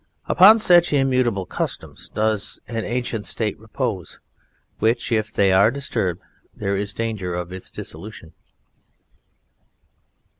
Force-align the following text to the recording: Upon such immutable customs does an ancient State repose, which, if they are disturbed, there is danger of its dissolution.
Upon 0.27 0.57
such 0.57 0.91
immutable 0.93 1.45
customs 1.45 2.09
does 2.09 2.59
an 2.67 2.83
ancient 2.85 3.27
State 3.27 3.59
repose, 3.59 4.17
which, 4.79 5.11
if 5.11 5.31
they 5.31 5.51
are 5.51 5.69
disturbed, 5.69 6.21
there 6.55 6.75
is 6.75 6.91
danger 6.91 7.35
of 7.35 7.53
its 7.53 7.69
dissolution. 7.69 8.33